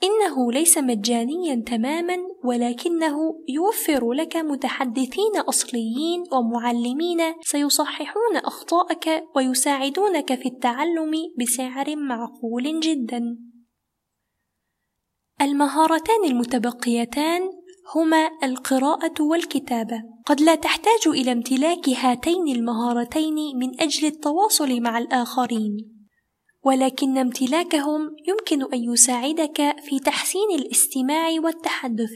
إنه 0.04 0.52
ليس 0.52 0.78
مجانيًا 0.78 1.64
تمامًا 1.66 2.18
ولكنه 2.44 3.18
يوفر 3.50 4.12
لك 4.12 4.38
متحدثين 4.38 5.38
أصليين 5.38 6.24
ومعلمين 6.32 7.20
سيصححون 7.42 8.36
أخطاءك 8.36 9.24
ويساعدونك 9.36 10.36
في 10.36 10.46
التعلم 10.46 11.12
بسعر 11.40 11.96
معقول 11.96 12.80
جدًا. 12.80 13.38
المهارتان 15.42 16.26
المتبقيتان 16.26 17.63
هما 17.96 18.30
القراءة 18.44 19.22
والكتابة. 19.22 20.04
قد 20.26 20.42
لا 20.42 20.56
تحتاج 20.56 21.08
إلى 21.08 21.32
امتلاك 21.32 21.90
هاتين 21.90 22.48
المهارتين 22.48 23.36
من 23.56 23.82
أجل 23.82 24.08
التواصل 24.08 24.82
مع 24.82 24.98
الآخرين، 24.98 25.78
ولكن 26.64 27.18
امتلاكهم 27.18 28.16
يمكن 28.28 28.74
أن 28.74 28.84
يساعدك 28.94 29.76
في 29.84 30.00
تحسين 30.00 30.52
الاستماع 30.56 31.30
والتحدث، 31.44 32.16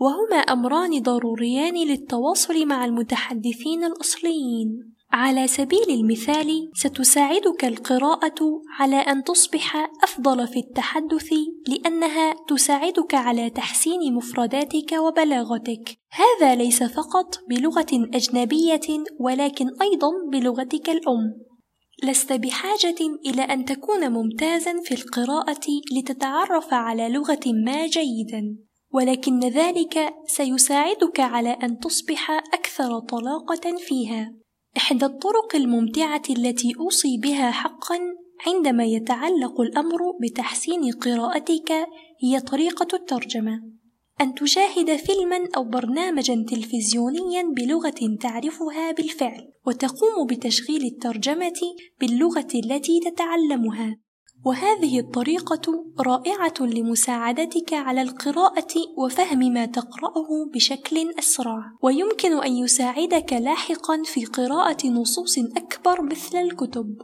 وهما 0.00 0.36
أمران 0.36 1.02
ضروريان 1.02 1.74
للتواصل 1.74 2.66
مع 2.66 2.84
المتحدثين 2.84 3.84
الأصليين. 3.84 4.99
على 5.12 5.46
سبيل 5.46 5.90
المثال 5.90 6.70
ستساعدك 6.74 7.64
القراءة 7.64 8.62
على 8.78 8.96
أن 8.96 9.24
تصبح 9.24 9.90
أفضل 10.02 10.48
في 10.48 10.58
التحدث 10.58 11.32
لأنها 11.68 12.34
تساعدك 12.48 13.14
على 13.14 13.50
تحسين 13.50 14.14
مفرداتك 14.14 14.92
وبلاغتك. 14.92 15.98
هذا 16.10 16.54
ليس 16.54 16.82
فقط 16.82 17.38
بلغة 17.48 18.08
أجنبية 18.14 19.04
ولكن 19.20 19.66
أيضا 19.82 20.10
بلغتك 20.32 20.90
الأم. 20.90 21.50
لست 22.04 22.32
بحاجة 22.32 22.98
إلى 23.26 23.42
أن 23.42 23.64
تكون 23.64 24.12
ممتازا 24.12 24.80
في 24.84 24.94
القراءة 24.94 25.66
لتتعرف 25.92 26.74
على 26.74 27.08
لغة 27.08 27.40
ما 27.66 27.86
جيدا، 27.86 28.56
ولكن 28.92 29.40
ذلك 29.40 30.14
سيساعدك 30.26 31.20
على 31.20 31.50
أن 31.50 31.78
تصبح 31.78 32.30
أكثر 32.30 32.98
طلاقة 32.98 33.76
فيها. 33.78 34.40
إحدى 34.76 35.04
الطرق 35.04 35.56
الممتعة 35.56 36.22
التي 36.30 36.72
أوصي 36.80 37.18
بها 37.22 37.50
حقًا 37.50 37.98
عندما 38.46 38.84
يتعلق 38.84 39.60
الأمر 39.60 39.98
بتحسين 40.22 40.92
قراءتك 40.92 41.72
هي 42.22 42.40
طريقة 42.40 42.96
الترجمة. 42.96 43.62
أن 44.20 44.34
تشاهد 44.34 44.96
فيلمًا 44.96 45.48
أو 45.56 45.64
برنامجًا 45.64 46.44
تلفزيونيًا 46.48 47.42
بلغة 47.56 48.16
تعرفها 48.20 48.92
بالفعل، 48.92 49.52
وتقوم 49.66 50.26
بتشغيل 50.26 50.84
الترجمة 50.84 51.60
باللغة 52.00 52.48
التي 52.54 53.00
تتعلمها. 53.00 53.96
وهذه 54.44 55.00
الطريقة 55.00 55.84
رائعة 56.00 56.54
لمساعدتك 56.60 57.74
على 57.74 58.02
القراءة 58.02 58.74
وفهم 58.96 59.38
ما 59.38 59.66
تقرأه 59.66 60.50
بشكل 60.54 61.10
أسرع، 61.18 61.72
ويمكن 61.82 62.32
أن 62.32 62.56
يساعدك 62.56 63.32
لاحقًا 63.32 64.02
في 64.04 64.24
قراءة 64.24 64.86
نصوص 64.86 65.38
أكبر 65.38 66.02
مثل 66.02 66.38
الكتب. 66.38 67.02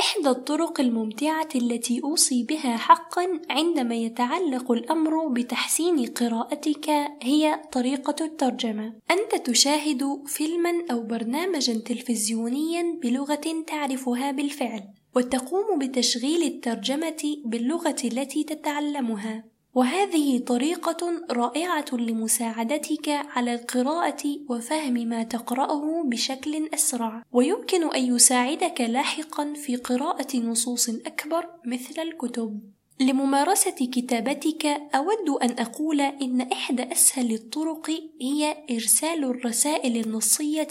إحدى 0.00 0.28
الطرق 0.28 0.80
الممتعة 0.80 1.48
التي 1.54 2.00
أوصي 2.04 2.44
بها 2.44 2.76
حقًا 2.76 3.40
عندما 3.50 3.94
يتعلق 3.94 4.72
الأمر 4.72 5.28
بتحسين 5.28 6.06
قراءتك 6.06 6.90
هي 7.22 7.62
طريقة 7.72 8.24
الترجمة. 8.24 8.92
أنت 9.10 9.46
تشاهد 9.46 10.22
فيلمًا 10.26 10.72
أو 10.90 11.02
برنامجًا 11.02 11.74
تلفزيونيًا 11.74 12.98
بلغة 13.02 13.64
تعرفها 13.66 14.30
بالفعل، 14.30 14.82
وتقوم 15.16 15.78
بتشغيل 15.78 16.42
الترجمة 16.42 17.36
باللغة 17.44 17.96
التي 18.04 18.44
تتعلمها، 18.44 19.44
وهذه 19.74 20.38
طريقة 20.38 21.12
رائعة 21.30 21.84
لمساعدتك 21.92 23.08
على 23.08 23.54
القراءة 23.54 24.22
وفهم 24.48 24.94
ما 24.94 25.22
تقرأه 25.22 26.02
بشكل 26.04 26.68
أسرع، 26.74 27.22
ويمكن 27.32 27.94
أن 27.94 28.14
يساعدك 28.14 28.80
لاحقًا 28.80 29.54
في 29.54 29.76
قراءة 29.76 30.36
نصوص 30.36 30.88
أكبر 30.88 31.46
مثل 31.66 32.02
الكتب. 32.02 32.60
لممارسة 33.00 33.88
كتابتك 33.92 34.66
أود 34.94 35.28
أن 35.42 35.50
أقول 35.58 36.00
إن 36.00 36.40
إحدى 36.40 36.92
أسهل 36.92 37.34
الطرق 37.34 37.90
هي 38.20 38.56
إرسال 38.70 39.24
الرسائل 39.24 39.96
النصية 40.06 40.68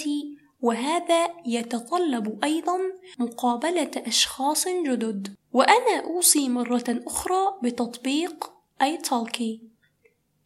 وهذا 0.62 1.30
يتطلب 1.46 2.44
أيضا 2.44 2.78
مقابلة 3.20 3.92
أشخاص 3.96 4.68
جدد. 4.68 5.36
وأنا 5.54 6.06
أوصي 6.06 6.50
مرة 6.50 6.84
أخرى 6.88 7.60
بتطبيق 7.63 8.51
italki 8.84 9.70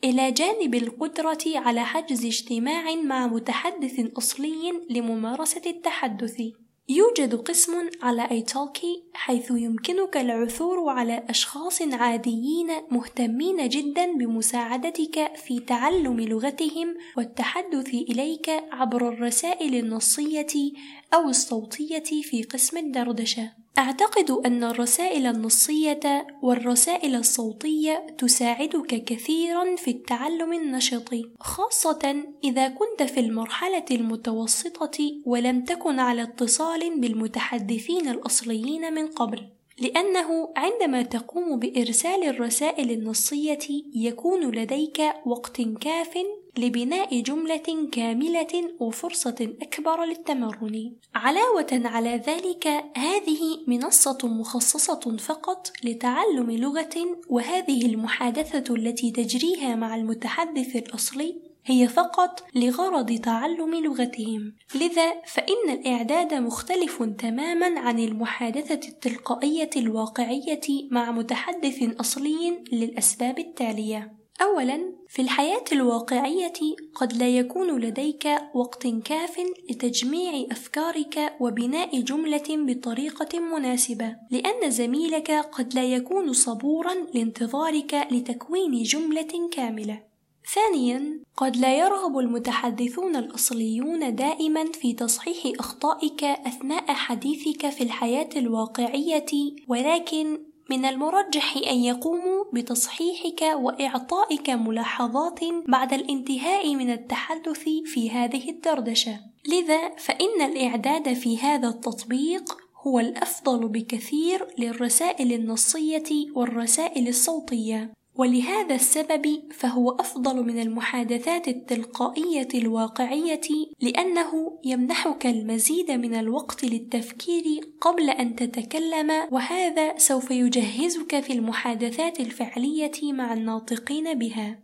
إلى 0.03 0.31
جانب 0.31 0.75
القدرة 0.75 1.43
على 1.45 1.85
حجز 1.85 2.25
اجتماع 2.25 2.95
مع 2.95 3.27
متحدث 3.27 4.17
أصلي 4.17 4.73
لممارسة 4.89 5.61
التحدث. 5.65 6.41
يوجد 6.89 7.35
قسم 7.35 7.89
على 8.01 8.31
ايتالكي 8.31 9.03
حيث 9.13 9.51
يمكنك 9.51 10.17
العثور 10.17 10.89
على 10.89 11.23
أشخاص 11.29 11.81
عاديين 11.81 12.67
مهتمين 12.91 13.69
جدا 13.69 14.17
بمساعدتك 14.17 15.31
في 15.35 15.59
تعلم 15.59 16.19
لغتهم 16.19 16.95
والتحدث 17.17 17.87
إليك 17.87 18.49
عبر 18.71 19.09
الرسائل 19.09 19.75
النصية 19.75 20.71
أو 21.13 21.29
الصوتية 21.29 22.21
في 22.21 22.43
قسم 22.43 22.77
الدردشة. 22.77 23.62
أعتقد 23.77 24.31
أن 24.31 24.63
الرسائل 24.63 25.25
النصية 25.27 26.27
والرسائل 26.41 27.15
الصوتية 27.15 28.07
تساعدك 28.17 29.03
كثيرا 29.03 29.75
في 29.75 29.91
التعلم 29.91 30.53
النشط، 30.53 31.09
خاصة 31.39 32.23
إذا 32.43 32.67
كنت 32.67 33.03
في 33.03 33.19
المرحلة 33.19 33.85
المتوسطة 33.91 35.21
ولم 35.25 35.63
تكن 35.63 35.99
على 35.99 36.23
اتصال 36.23 36.99
بالمتحدثين 36.99 38.09
الأصليين 38.09 38.93
من 38.93 39.07
قبل. 39.07 39.49
لأنه 39.79 40.53
عندما 40.55 41.01
تقوم 41.01 41.59
بإرسال 41.59 42.23
الرسائل 42.23 42.91
النصية 42.91 43.67
يكون 43.95 44.51
لديك 44.55 45.01
وقت 45.25 45.61
كاف 45.61 46.17
لبناء 46.57 47.21
جملة 47.21 47.89
كاملة 47.91 48.71
وفرصة 48.79 49.55
أكبر 49.61 50.05
للتمرن. 50.05 50.93
علاوة 51.15 51.81
على 51.85 52.21
ذلك، 52.27 52.67
هذه 52.97 53.63
منصة 53.67 54.17
مخصصة 54.23 55.17
فقط 55.17 55.71
لتعلم 55.83 56.51
لغة، 56.51 56.95
وهذه 57.29 57.85
المحادثة 57.85 58.75
التي 58.75 59.11
تجريها 59.11 59.75
مع 59.75 59.95
المتحدث 59.95 60.75
الأصلي 60.75 61.53
هي 61.65 61.87
فقط 61.87 62.43
لغرض 62.55 63.19
تعلم 63.19 63.75
لغتهم 63.75 64.53
لذا 64.75 65.21
فإن 65.25 65.69
الإعداد 65.69 66.33
مختلف 66.33 67.03
تماما 67.03 67.79
عن 67.79 67.99
المحادثة 67.99 68.89
التلقائية 68.89 69.69
الواقعية 69.77 70.89
مع 70.91 71.11
متحدث 71.11 71.99
أصلي 71.99 72.63
للأسباب 72.71 73.39
التالية 73.39 74.22
أولا 74.41 74.93
في 75.07 75.21
الحياة 75.21 75.63
الواقعية 75.71 76.53
قد 76.95 77.13
لا 77.13 77.29
يكون 77.29 77.79
لديك 77.79 78.27
وقت 78.53 78.87
كاف 78.87 79.39
لتجميع 79.69 80.45
أفكارك 80.51 81.33
وبناء 81.39 81.99
جملة 82.01 82.43
بطريقة 82.49 83.39
مناسبة 83.39 84.15
لأن 84.31 84.71
زميلك 84.71 85.31
قد 85.31 85.73
لا 85.73 85.83
يكون 85.83 86.33
صبورا 86.33 86.93
لانتظارك 87.13 88.07
لتكوين 88.11 88.83
جملة 88.83 89.49
كاملة. 89.51 90.13
ثانيا 90.55 91.19
قد 91.37 91.57
لا 91.57 91.77
يرغب 91.77 92.19
المتحدثون 92.19 93.15
الأصليون 93.15 94.15
دائما 94.15 94.71
في 94.71 94.93
تصحيح 94.93 95.59
أخطائك 95.59 96.23
أثناء 96.23 96.93
حديثك 96.93 97.69
في 97.69 97.83
الحياة 97.83 98.29
الواقعية 98.35 99.25
ولكن 99.67 100.39
من 100.73 100.85
المرجح 100.85 101.57
أن 101.57 101.77
يقوموا 101.77 102.43
بتصحيحك 102.53 103.41
وإعطائك 103.41 104.49
ملاحظات 104.49 105.39
بعد 105.67 105.93
الانتهاء 105.93 106.75
من 106.75 106.91
التحدث 106.91 107.63
في 107.85 108.09
هذه 108.09 108.49
الدردشة. 108.49 109.19
لذا 109.47 109.95
فإن 109.97 110.41
الإعداد 110.41 111.13
في 111.13 111.37
هذا 111.37 111.67
التطبيق 111.67 112.57
هو 112.87 112.99
الأفضل 112.99 113.67
بكثير 113.67 114.47
للرسائل 114.57 115.33
النصية 115.33 116.09
والرسائل 116.35 117.07
الصوتية. 117.07 117.93
ولهذا 118.15 118.75
السبب 118.75 119.39
فهو 119.51 119.91
أفضل 119.91 120.43
من 120.43 120.59
المحادثات 120.59 121.47
التلقائية 121.47 122.47
الواقعية 122.55 123.41
لأنه 123.81 124.59
يمنحك 124.65 125.25
المزيد 125.25 125.91
من 125.91 126.15
الوقت 126.15 126.63
للتفكير 126.63 127.43
قبل 127.81 128.09
أن 128.09 128.35
تتكلم 128.35 129.11
وهذا 129.31 129.97
سوف 129.97 130.31
يجهزك 130.31 131.19
في 131.19 131.33
المحادثات 131.33 132.19
الفعلية 132.19 133.13
مع 133.13 133.33
الناطقين 133.33 134.19
بها. 134.19 134.59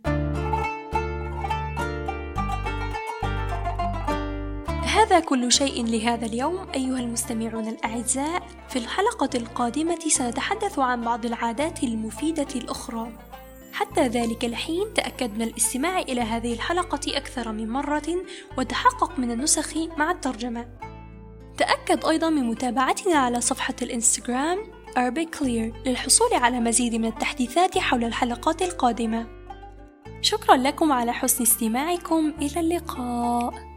هذا 4.84 5.20
كل 5.20 5.52
شيء 5.52 5.86
لهذا 5.86 6.26
اليوم 6.26 6.66
أيها 6.74 7.00
المستمعون 7.00 7.68
الأعزاء 7.68 8.42
في 8.68 8.78
الحلقة 8.78 9.30
القادمة 9.34 9.98
سنتحدث 10.08 10.78
عن 10.78 11.00
بعض 11.00 11.26
العادات 11.26 11.82
المفيدة 11.82 12.48
الأخرى 12.56 13.29
حتى 13.72 14.06
ذلك 14.06 14.44
الحين 14.44 14.94
تأكد 14.94 15.34
من 15.34 15.42
الاستماع 15.42 15.98
إلى 15.98 16.20
هذه 16.20 16.52
الحلقة 16.52 17.16
أكثر 17.16 17.52
من 17.52 17.68
مرة 17.68 18.24
وتحقق 18.58 19.18
من 19.18 19.30
النسخ 19.30 19.76
مع 19.76 20.10
الترجمة. 20.10 20.68
تأكد 21.56 22.04
أيضا 22.04 22.30
من 22.30 22.44
متابعتنا 22.44 23.16
على 23.16 23.40
صفحة 23.40 23.74
الإنستغرام 23.82 24.58
Arabic 24.90 25.38
Clear 25.38 25.86
للحصول 25.86 26.34
على 26.34 26.60
مزيد 26.60 26.94
من 26.94 27.04
التحديثات 27.04 27.78
حول 27.78 28.04
الحلقات 28.04 28.62
القادمة. 28.62 29.26
شكرا 30.20 30.56
لكم 30.56 30.92
على 30.92 31.12
حسن 31.12 31.42
استماعكم. 31.42 32.32
إلى 32.42 32.60
اللقاء. 32.60 33.69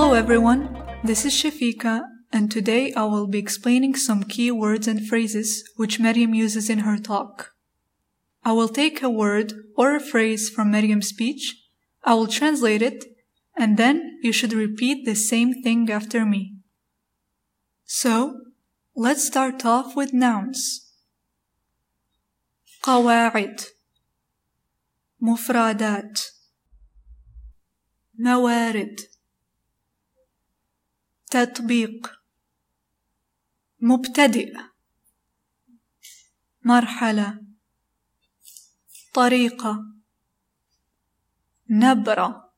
Hello 0.00 0.14
everyone, 0.14 0.82
this 1.04 1.24
is 1.24 1.32
Shafika, 1.32 2.02
and 2.32 2.50
today 2.50 2.92
I 2.94 3.04
will 3.04 3.26
be 3.26 3.38
explaining 3.38 3.94
some 3.94 4.22
key 4.24 4.50
words 4.50 4.86
and 4.86 5.06
phrases 5.06 5.68
which 5.76 5.98
Maryam 5.98 6.34
uses 6.34 6.70
in 6.70 6.80
her 6.80 6.98
talk. 6.98 7.52
I 8.44 8.52
will 8.52 8.68
take 8.68 9.02
a 9.02 9.10
word 9.10 9.52
or 9.76 9.94
a 9.94 10.00
phrase 10.00 10.48
from 10.48 10.70
Maryam's 10.70 11.08
speech, 11.08 11.56
I 12.04 12.14
will 12.14 12.28
translate 12.28 12.82
it, 12.82 13.04
and 13.56 13.76
then 13.76 14.18
you 14.22 14.32
should 14.32 14.52
repeat 14.52 15.04
the 15.04 15.16
same 15.16 15.62
thing 15.62 15.90
after 15.90 16.24
me. 16.24 16.54
So, 17.84 18.40
let's 18.94 19.26
start 19.26 19.64
off 19.64 19.96
with 19.96 20.12
nouns. 20.12 20.82
قواعد 22.86 23.60
مفردات 25.20 26.20
موارد 28.18 29.00
تطبيق. 31.31 32.21
مبتدئ. 33.79 34.53
مرحلة. 36.65 37.41
طريقة. 39.13 39.77
نبرة. 41.69 42.53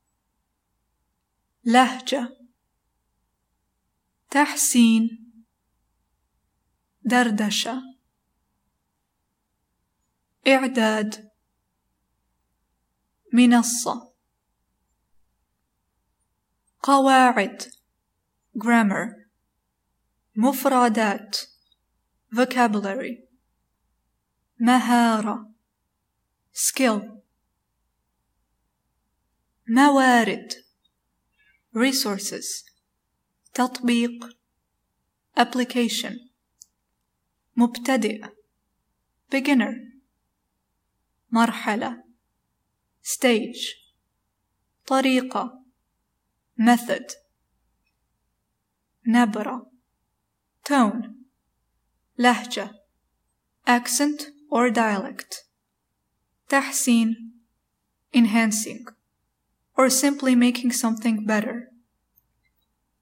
لهجة. 1.64 2.28
تحسين. 4.30 5.32
دردشة. 7.02 7.82
إعداد. 10.48 11.30
منصة. 13.32 14.12
قواعد. 16.82 17.83
grammar 18.57 19.29
مفردات 20.35 21.37
vocabulary 22.35 23.29
مهارة 24.59 25.53
skill 26.53 27.21
موارد 29.67 30.53
resources 31.75 32.65
تطبيق 33.53 34.39
application 35.39 36.13
مبتدئ 37.55 38.25
beginner 39.35 39.75
مرحلة 41.31 42.03
stage 43.03 43.89
طريقة 44.87 45.65
method 46.59 47.22
نبرة 49.07 49.71
tone 50.63 51.15
لهجة 52.17 52.71
accent 53.67 54.31
or 54.51 54.69
dialect 54.69 55.45
تحسين 56.49 57.33
enhancing 58.13 58.85
or 59.77 59.89
simply 59.89 60.35
making 60.35 60.71
something 60.71 61.25
better 61.25 61.71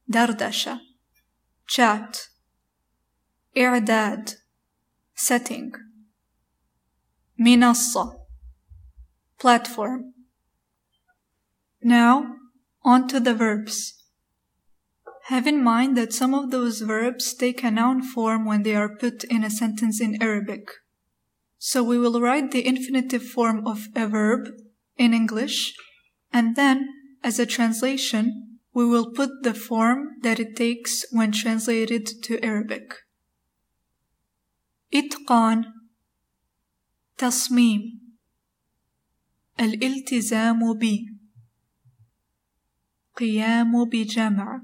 دردشة 0.10 0.80
chat 1.68 2.30
إعداد 3.58 4.38
setting 5.16 5.72
منصة 7.40 8.20
platform 9.40 10.14
now 11.82 12.36
on 12.84 13.08
to 13.08 13.20
the 13.20 13.34
verbs 13.34 14.01
have 15.26 15.46
in 15.46 15.62
mind 15.62 15.98
that 15.98 16.14
some 16.14 16.34
of 16.34 16.52
those 16.52 16.82
verbs 16.82 17.34
take 17.34 17.64
a 17.64 17.70
noun 17.70 18.02
form 18.02 18.46
when 18.46 18.64
they 18.64 18.76
are 18.76 18.96
put 18.96 19.24
in 19.26 19.44
a 19.44 19.50
sentence 19.50 20.00
in 20.00 20.22
Arabic. 20.22 20.70
So 21.58 21.84
we 21.84 21.98
will 21.98 22.22
write 22.22 22.52
the 22.52 22.66
infinitive 22.66 23.24
form 23.24 23.68
of 23.68 23.88
a 23.96 24.08
verb 24.08 24.48
in 24.96 25.14
English, 25.14 25.74
and 26.32 26.56
then, 26.56 26.88
as 27.24 27.40
a 27.40 27.46
translation, 27.46 28.60
we 28.74 28.86
will 28.86 29.12
put 29.12 29.44
the 29.44 29.54
form 29.54 30.18
that 30.22 30.40
it 30.40 30.56
takes 30.56 31.04
when 31.12 31.32
translated 31.32 32.08
to 32.24 32.40
Arabic. 32.44 32.94
إتقان 34.94 35.66
تصميم 37.18 38.00
الالتزام 39.60 40.74
ب 40.74 40.84
قيام 43.16 43.84
بجمع 43.84 44.62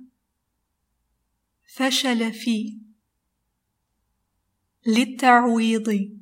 فشل 1.78 2.32
في. 2.32 2.80
للتعويض. 4.86 6.18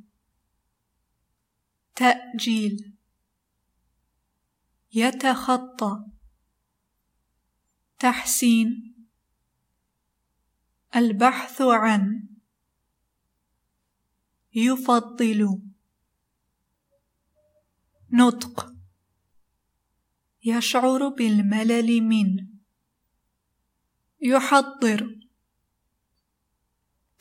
تأجيل. 1.94 2.96
يتخطى. 4.94 6.04
تحسين. 7.98 8.96
البحث 10.96 11.62
عن. 11.62 12.28
يفضل. 14.54 15.62
نطق. 18.10 18.74
يشعر 20.44 21.08
بالملل 21.08 22.00
من. 22.00 22.46
يحضر. 24.20 25.25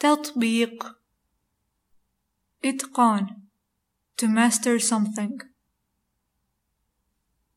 تطبيق 0.05 1.01
إتقان 2.65 3.27
to 4.17 4.27
master 4.27 4.79
something 4.79 5.47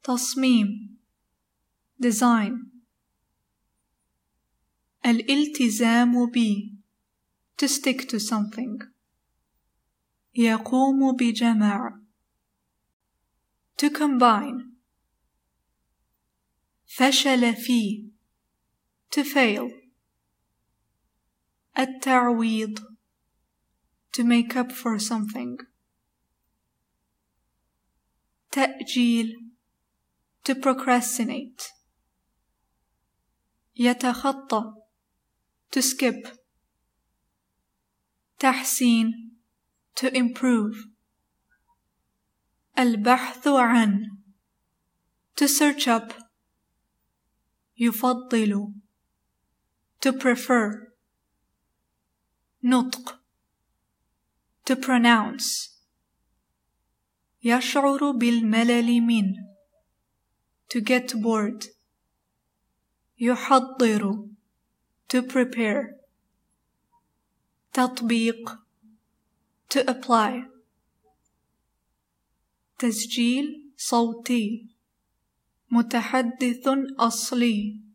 تصميم 0.03 0.97
design 2.03 2.73
الالتزام 5.05 6.25
ب 6.25 6.37
to 7.57 7.67
stick 7.67 8.01
to 8.01 8.19
something 8.19 8.87
يقوم 10.35 11.15
بجمع 11.15 11.99
to 13.77 13.89
combine 13.89 14.73
فشل 16.85 17.55
في 17.55 18.09
to 19.15 19.23
fail 19.23 19.76
التعويض 21.77 22.79
to 24.11 24.23
make 24.23 24.55
up 24.55 24.71
for 24.71 24.99
something 24.99 25.57
تأجيل 28.51 29.33
to 30.43 30.55
procrastinate 30.55 31.71
يتخطى 33.79 34.73
to 35.71 35.81
skip 35.81 36.27
تحسين 38.39 39.31
to 39.95 40.15
improve 40.15 40.87
البحث 42.77 43.47
عن 43.47 44.17
to 45.35 45.47
search 45.47 45.87
up 45.87 46.13
يفضل 47.79 48.73
to 50.01 50.13
prefer 50.13 50.86
نطق. 52.62 53.20
To 54.66 54.76
pronounce. 54.76 55.78
يشعر 57.44 58.10
بالملل 58.10 59.00
من. 59.00 59.34
To 60.68 60.80
get 60.80 61.14
bored. 61.22 61.64
يحضر. 63.20 64.28
To 65.08 65.22
prepare. 65.22 65.98
تطبيق. 67.72 68.58
To 69.70 69.80
apply. 69.80 70.50
تسجيل 72.78 73.70
صوتي. 73.76 74.68
متحدث 75.70 76.68
أصلي. 76.98 77.87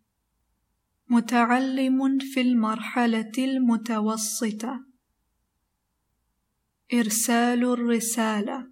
متعلم 1.10 2.20
في 2.20 2.42
المرحلة 2.42 3.32
المتوسطة. 3.38 4.86
إرسال 6.94 7.63
الرسالة. 7.63 8.68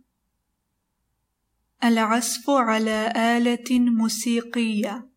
العزف 1.84 2.50
على 2.50 3.14
آلة 3.16 3.80
موسيقية. 3.80 5.10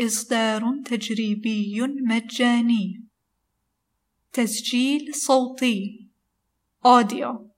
إصدار 0.00 0.82
تجريبي 0.84 1.80
مجاني. 2.08 3.04
تسجيل 4.32 5.14
صوتي. 5.14 6.08
أوديو. 6.86 7.50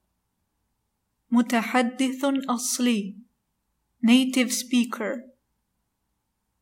متحدث 1.30 2.24
أصلي. 2.24 3.16
Native 4.06 4.50
speaker. 4.50 5.27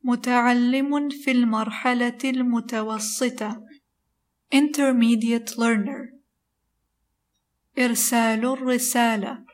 متعلم 0.07 1.09
في 1.09 1.31
المرحلة 1.31 2.17
المتوسطة 2.25 3.65
intermediate 4.55 5.51
learner 5.57 6.13
إرسال 7.79 8.45
الرسالة 8.45 9.45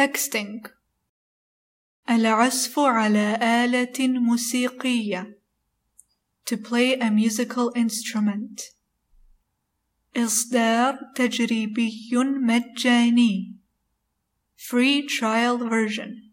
texting 0.00 0.68
العزف 2.10 2.78
على 2.78 3.38
آلة 3.42 4.08
موسيقية 4.08 5.38
to 6.50 6.56
play 6.56 7.00
a 7.00 7.10
musical 7.10 7.72
instrument 7.76 8.74
إصدار 10.16 10.98
تجريبي 11.16 12.10
مجاني 12.12 13.56
free 14.56 15.08
trial 15.08 15.58
version 15.58 16.32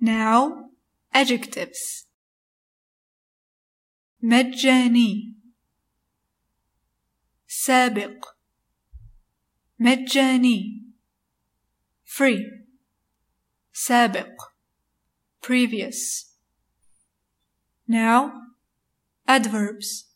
now 0.00 0.69
adjectives. 1.14 2.06
مجاني 4.22 5.34
سابق 7.46 8.36
مجاني 9.78 10.84
free. 12.04 12.66
سابق 13.72 14.52
previous. 15.42 16.34
Now 17.88 18.32
adverbs. 19.26 20.10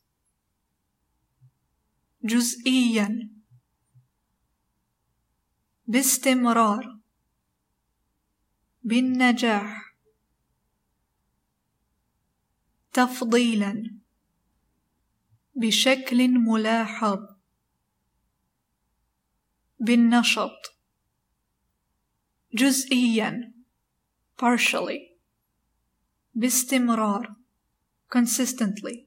جزئيا 2.25 3.31
باستمرار 5.87 6.99
بالنجاح 8.83 9.84
تفضيلا. 12.95 14.01
بشكل 15.55 16.29
ملاحظ. 16.29 17.19
بالنشط. 19.81 20.79
جزئيا. 22.55 23.53
partially. 24.39 25.19
باستمرار. 26.35 27.37
consistently. 28.17 29.07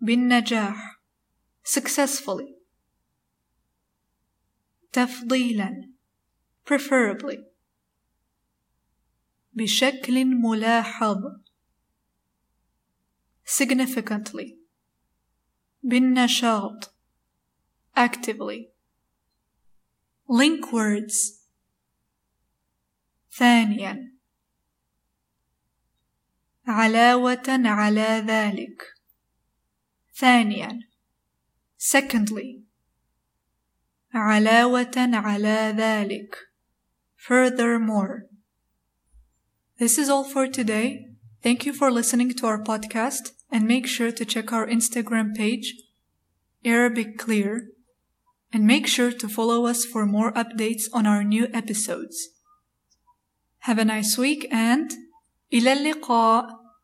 بالنجاح. 0.00 1.00
successfully. 1.64 2.54
تفضيلا. 4.92 5.92
preferably. 6.66 7.38
بشكل 9.52 10.24
ملاحظ. 10.24 11.49
significantly 13.49 14.57
بالنشاط 15.83 16.95
actively 17.95 18.69
link 20.27 20.71
words 20.71 21.41
ثانيا 23.31 24.11
علاوة 26.67 27.43
على 27.47 28.23
ذلك 28.27 28.83
ثانيا 30.15 30.79
secondly 31.77 32.63
علاوة 34.13 34.95
على 34.97 35.73
ذلك 35.77 36.35
furthermore 37.15 38.35
This 39.77 39.97
is 39.97 40.07
all 40.07 40.23
for 40.23 40.47
today. 40.47 41.05
Thank 41.43 41.65
you 41.65 41.73
for 41.73 41.91
listening 41.91 42.33
to 42.35 42.47
our 42.47 42.63
podcast 42.63 43.31
and 43.51 43.67
make 43.67 43.87
sure 43.87 44.11
to 44.11 44.25
check 44.25 44.51
our 44.51 44.67
Instagram 44.67 45.35
page, 45.35 45.75
Arabic 46.63 47.17
Clear, 47.17 47.69
and 48.51 48.65
make 48.65 48.87
sure 48.87 49.11
to 49.11 49.27
follow 49.27 49.65
us 49.65 49.85
for 49.85 50.05
more 50.05 50.31
updates 50.33 50.83
on 50.93 51.05
our 51.05 51.23
new 51.23 51.47
episodes. 51.53 52.29
Have 53.59 53.79
a 53.79 53.85
nice 53.85 54.17
week 54.17 54.47
and 54.51 54.91
إلى 55.53 55.73
اللقاء 55.73 56.58